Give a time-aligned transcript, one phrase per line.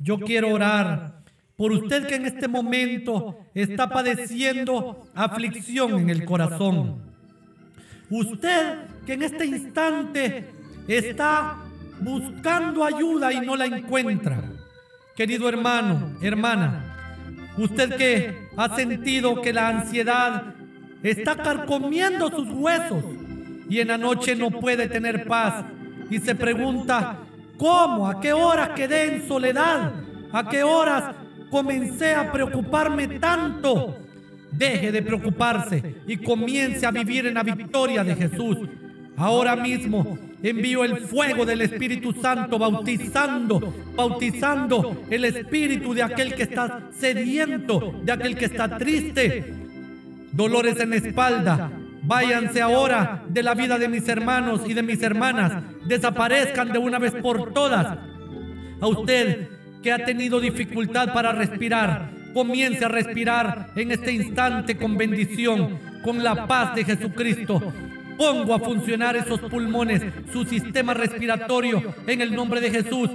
[0.00, 1.20] yo quiero orar
[1.56, 6.96] por usted que en este momento está padeciendo aflicción en el corazón.
[8.08, 10.48] Usted que en este instante
[10.88, 11.58] está
[12.00, 14.42] buscando ayuda y no la encuentra.
[15.14, 16.96] Querido hermano, hermana,
[17.58, 20.54] usted que ha sentido que la ansiedad
[21.02, 23.04] está carcomiendo sus huesos
[23.68, 25.66] y en la noche no puede tener paz
[26.08, 27.18] y se pregunta,
[27.60, 28.08] ¿cómo?
[28.08, 29.92] ¿A qué horas quedé en soledad?
[30.32, 31.14] ¿A qué horas
[31.50, 33.98] comencé a preocuparme tanto?
[34.50, 38.56] Deje de preocuparse y comience a vivir en la victoria de Jesús.
[39.14, 46.44] Ahora mismo envío el fuego del Espíritu Santo bautizando, bautizando el espíritu de aquel que
[46.44, 49.54] está sediento, de aquel que está triste.
[50.32, 51.70] Dolores en la espalda,
[52.10, 55.62] Váyanse ahora de la vida de mis hermanos y de mis hermanas.
[55.86, 57.98] Desaparezcan de una vez por todas.
[58.80, 59.48] A usted
[59.80, 66.24] que ha tenido dificultad para respirar, comience a respirar en este instante con bendición, con
[66.24, 67.72] la paz de Jesucristo.
[68.18, 73.08] Pongo a funcionar esos pulmones, su sistema respiratorio en el nombre de Jesús.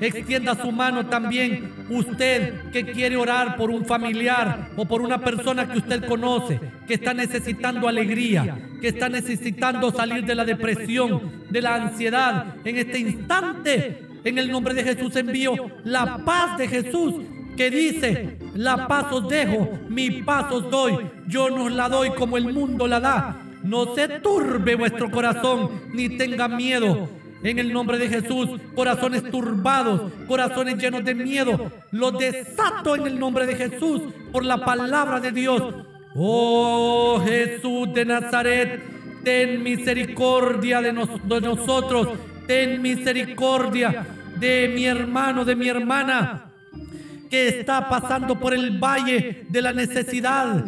[0.00, 5.68] Extienda su mano también usted que quiere orar por un familiar o por una persona
[5.68, 11.62] que usted conoce, que está necesitando alegría, que está necesitando salir de la depresión, de
[11.62, 12.56] la ansiedad.
[12.64, 15.54] En este instante, en el nombre de Jesús envío
[15.84, 17.14] la paz de Jesús
[17.56, 22.36] que dice, la paz os dejo, mi paz os doy, yo no la doy como
[22.36, 23.42] el mundo la da.
[23.64, 27.08] No se turbe vuestro corazón, ni tenga miedo.
[27.42, 33.18] En el nombre de Jesús, corazones turbados, corazones llenos de miedo, los desato en el
[33.18, 35.62] nombre de Jesús por la palabra de Dios.
[36.16, 38.82] Oh Jesús de Nazaret,
[39.22, 42.08] ten misericordia de, de nosotros,
[42.48, 44.04] ten misericordia
[44.36, 46.44] de mi hermano, de mi hermana
[47.30, 50.64] que está pasando por el valle de la necesidad.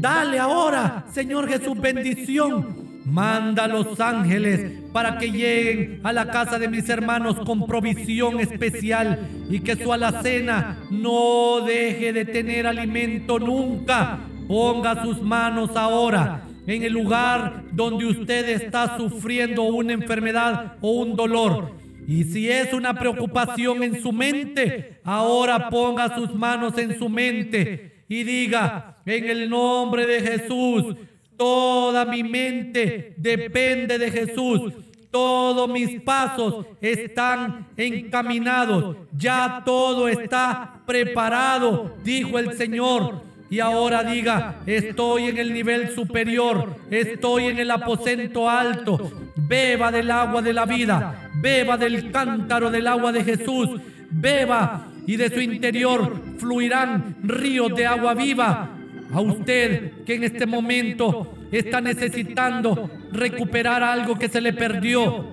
[0.00, 6.58] Dale ahora, Señor Jesús, bendición Manda a los ángeles para que lleguen a la casa
[6.58, 13.38] de mis hermanos con provisión especial y que su alacena no deje de tener alimento
[13.38, 14.18] nunca.
[14.46, 21.16] Ponga sus manos ahora en el lugar donde usted está sufriendo una enfermedad o un
[21.16, 21.72] dolor.
[22.06, 28.02] Y si es una preocupación en su mente, ahora ponga sus manos en su mente
[28.08, 30.96] y diga, en el nombre de Jesús,
[31.38, 34.72] Toda mi mente depende de Jesús.
[35.08, 38.96] Todos mis pasos están encaminados.
[39.16, 43.22] Ya todo está preparado, dijo el Señor.
[43.50, 49.10] Y ahora diga, estoy en el nivel superior, estoy en el aposento alto.
[49.36, 55.16] Beba del agua de la vida, beba del cántaro del agua de Jesús, beba y
[55.16, 58.77] de su interior fluirán ríos de agua viva
[59.12, 65.26] a usted que en este momento está necesitando recuperar algo que se le perdió.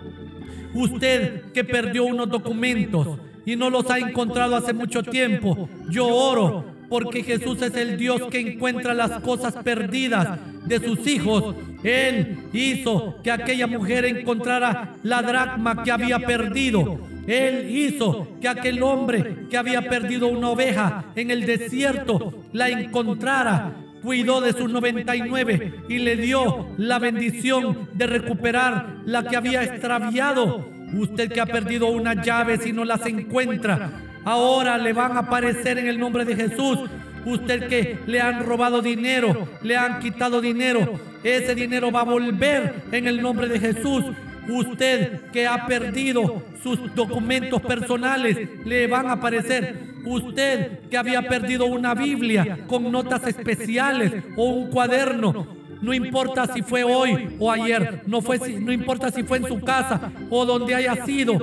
[0.73, 5.69] Usted que perdió unos documentos y no los ha encontrado hace mucho tiempo.
[5.89, 11.55] Yo oro porque Jesús es el Dios que encuentra las cosas perdidas de sus hijos.
[11.83, 16.99] Él hizo que aquella mujer encontrara la dracma que había perdido.
[17.27, 23.73] Él hizo que aquel hombre que había perdido una oveja en el desierto la encontrara.
[24.01, 30.63] Cuidó de sus 99 y le dio la bendición de recuperar la que había extraviado.
[30.93, 33.89] Usted que ha perdido una llave si no las encuentra,
[34.23, 36.79] ahora le van a aparecer en el nombre de Jesús.
[37.25, 42.83] Usted que le han robado dinero, le han quitado dinero, ese dinero va a volver
[42.91, 44.05] en el nombre de Jesús.
[44.47, 49.95] Usted que ha perdido sus documentos personales, le van a aparecer.
[50.05, 55.47] Usted que había perdido una Biblia con notas especiales o un cuaderno,
[55.81, 59.59] no importa si fue hoy o ayer, no, fue, no importa si fue en su
[59.61, 61.39] casa o donde haya sido,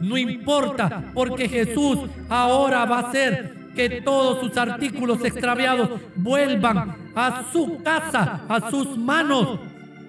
[0.00, 1.98] no importa, porque Jesús
[2.28, 8.96] ahora va a hacer que todos sus artículos extraviados vuelvan a su casa, a sus
[8.96, 9.60] manos.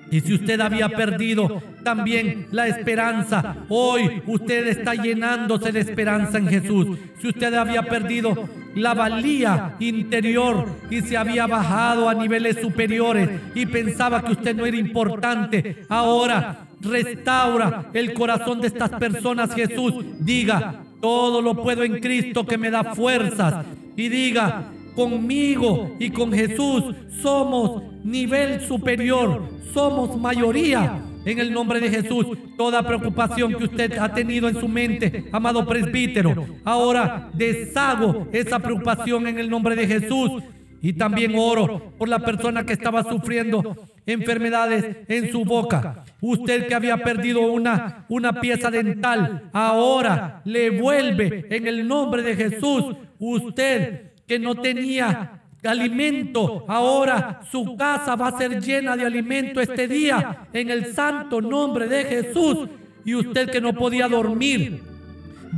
[0.10, 6.48] Y si usted había perdido también la esperanza, hoy usted está llenándose de esperanza en
[6.48, 6.98] Jesús.
[7.20, 13.66] Si usted había perdido la valía interior y se había bajado a niveles superiores y
[13.66, 19.94] pensaba que usted no era importante, ahora restaura el corazón de estas personas, Jesús.
[20.20, 23.66] Diga, todo lo puedo en Cristo que me da fuerzas.
[23.96, 31.90] Y diga, conmigo y con Jesús somos nivel superior, somos mayoría en el nombre de
[31.90, 32.26] Jesús.
[32.58, 39.28] Toda preocupación que usted ha tenido en su mente, amado presbítero, ahora deshago esa preocupación
[39.28, 40.44] en el nombre de Jesús.
[40.82, 43.76] Y también oro por la persona que estaba sufriendo
[44.08, 46.04] enfermedades en su boca.
[46.20, 52.36] Usted que había perdido una, una pieza dental, ahora le vuelve en el nombre de
[52.36, 52.96] Jesús.
[53.20, 59.88] Usted que no tenía alimento, ahora su casa va a ser llena de alimento este
[59.88, 62.68] día en el santo nombre de Jesús.
[63.06, 64.82] Y usted que no podía dormir,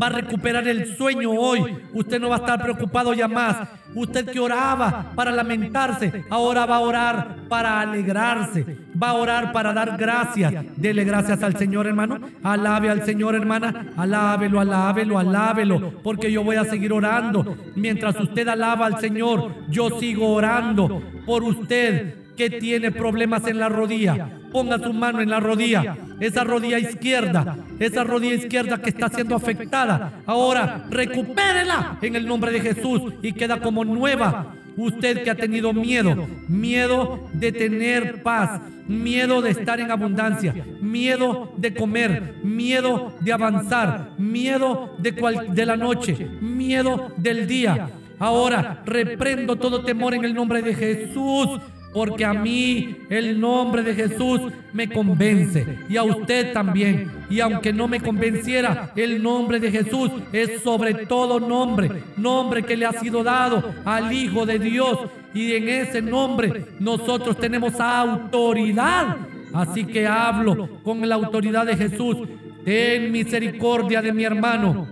[0.01, 1.77] va a recuperar el sueño hoy.
[1.93, 3.67] Usted no va a estar preocupado ya más.
[3.95, 8.77] Usted que oraba para lamentarse, ahora va a orar para alegrarse.
[9.01, 10.53] Va a orar para dar gracias.
[10.75, 12.19] Dele gracias al Señor, hermano.
[12.43, 13.93] Alabe al Señor, hermana.
[13.97, 16.01] Alábelo, alábelo, alábelo.
[16.03, 17.57] Porque yo voy a seguir orando.
[17.75, 23.67] Mientras usted alaba al Señor, yo sigo orando por usted que tiene problemas en la
[23.67, 29.09] rodilla, ponga su mano en la rodilla, esa rodilla izquierda, esa rodilla izquierda que está
[29.09, 30.21] siendo afectada.
[30.25, 34.55] Ahora, recupérela en el nombre de Jesús y queda como nueva.
[34.77, 41.53] Usted que ha tenido miedo, miedo de tener paz, miedo de estar en abundancia, miedo
[41.57, 45.11] de comer, miedo de avanzar, miedo de,
[45.51, 47.89] de la noche, miedo del día.
[48.19, 51.59] Ahora reprendo todo temor en el nombre de Jesús
[51.93, 54.41] porque a mí el nombre de Jesús
[54.73, 57.11] me convence y a usted también.
[57.29, 62.77] Y aunque no me convenciera, el nombre de Jesús es sobre todo nombre, nombre que
[62.77, 64.99] le ha sido dado al Hijo de Dios.
[65.33, 69.17] Y en ese nombre nosotros tenemos autoridad.
[69.53, 72.17] Así que hablo con la autoridad de Jesús.
[72.63, 74.87] Ten misericordia de mi hermano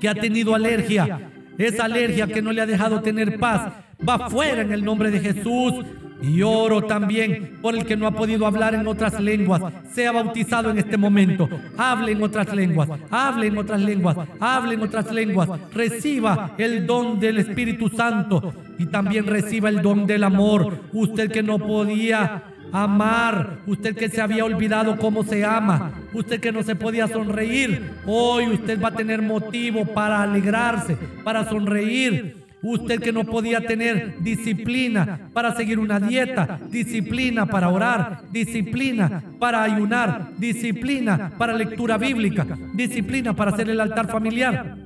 [0.00, 1.32] que ha tenido alergia.
[1.58, 3.72] Esa alergia que no le ha dejado tener paz.
[4.06, 5.84] Va fuera en el nombre de Jesús.
[6.22, 9.62] Y oro también por el que no ha podido hablar en otras lenguas.
[9.92, 11.48] Sea bautizado en este momento.
[11.76, 12.88] Hable en otras lenguas.
[13.10, 14.16] Hable en otras lenguas.
[14.40, 15.48] Hable en otras lenguas.
[15.72, 18.54] Reciba el don del Espíritu Santo.
[18.78, 20.80] Y también reciba el don del amor.
[20.92, 26.52] Usted que no podía amar, usted que se había olvidado cómo se ama, usted que
[26.52, 33.00] no se podía sonreír, hoy usted va a tener motivo para alegrarse, para sonreír Usted
[33.00, 40.32] que no podía tener disciplina para seguir una dieta, disciplina para orar, disciplina para ayunar,
[40.36, 44.78] disciplina para lectura bíblica, disciplina para hacer el altar familiar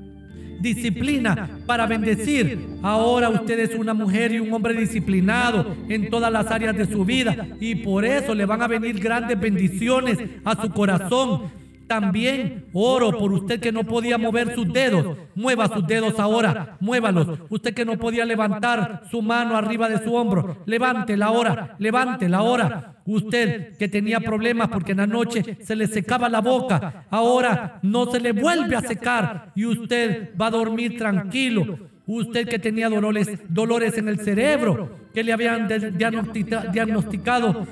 [0.60, 2.58] disciplina para bendecir.
[2.82, 7.04] Ahora usted es una mujer y un hombre disciplinado en todas las áreas de su
[7.04, 11.59] vida y por eso le van a venir grandes bendiciones a su corazón.
[11.90, 15.16] También oro por usted que no podía mover sus dedos.
[15.34, 16.76] Mueva sus dedos ahora.
[16.78, 17.40] Muévalos.
[17.48, 20.58] Usted que no podía levantar su mano arriba de su hombro.
[20.66, 21.74] Levántela ahora.
[21.80, 22.94] Levántela ahora.
[23.04, 27.06] Usted que tenía problemas porque en la noche se le secaba la boca.
[27.10, 29.50] Ahora no se le vuelve a secar.
[29.56, 31.76] Y usted va a dormir tranquilo.
[32.06, 35.66] Usted que tenía dolores, dolores en el cerebro, que le habían
[35.98, 37.66] diagnosticado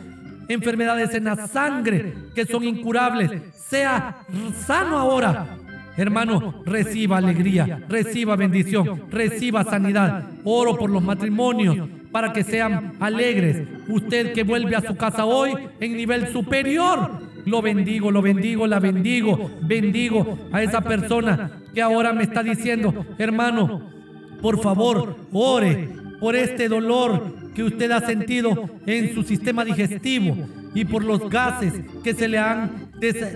[0.48, 3.30] enfermedades en la sangre que son incurables.
[3.54, 4.18] Sea
[4.66, 5.58] sano ahora.
[5.96, 10.30] Hermano, reciba alegría, reciba bendición, reciba sanidad.
[10.44, 13.66] Oro por los matrimonios para que sean alegres.
[13.88, 18.78] Usted que vuelve a su casa hoy en nivel superior, lo bendigo, lo bendigo, la
[18.78, 23.82] bendigo, bendigo a esa persona que ahora me está diciendo, hermano,
[24.40, 25.88] por favor, ore
[26.20, 30.36] por este dolor que usted ha sentido en su sistema digestivo
[30.74, 31.72] y por los gases
[32.04, 32.88] que se le han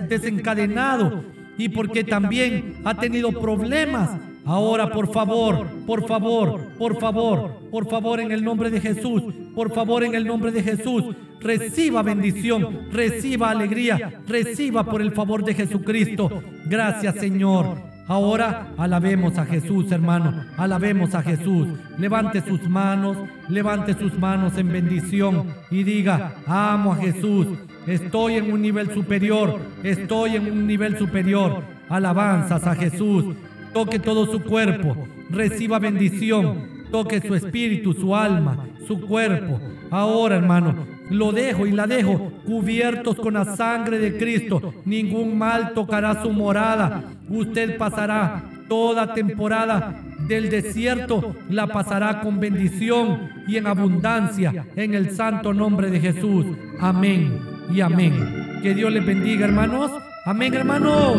[0.07, 1.25] desencadenado
[1.57, 4.11] y porque también ha tenido problemas.
[4.45, 9.73] Ahora, por favor, por favor, por favor, por favor, en el nombre de Jesús, por
[9.73, 11.03] favor, en el nombre de Jesús,
[11.41, 16.41] reciba bendición, reciba alegría, reciba por el favor de Jesucristo.
[16.65, 17.92] Gracias, Señor.
[18.07, 20.45] Ahora alabemos a Jesús, hermano.
[20.57, 21.69] Alabemos a Jesús.
[21.97, 23.17] Levante sus manos,
[23.47, 27.47] levante sus manos en bendición y diga, amo a Jesús.
[27.87, 29.59] Estoy en un nivel superior.
[29.83, 31.63] Estoy en un nivel superior.
[31.89, 33.35] Alabanzas a Jesús.
[33.73, 35.07] Toque todo su cuerpo.
[35.29, 36.82] Reciba bendición.
[36.93, 39.59] Toque su espíritu, su alma, su cuerpo.
[39.89, 44.75] Ahora, hermano, lo dejo y la dejo cubiertos con la sangre de Cristo.
[44.85, 47.03] Ningún mal tocará su morada.
[47.27, 55.09] Usted pasará toda temporada del desierto, la pasará con bendición y en abundancia en el
[55.09, 56.45] santo nombre de Jesús.
[56.79, 57.39] Amén
[57.73, 58.59] y amén.
[58.61, 59.89] Que Dios les bendiga, hermanos.
[60.25, 61.17] Amén, hermanos.